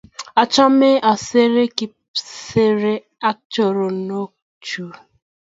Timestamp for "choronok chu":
3.51-4.85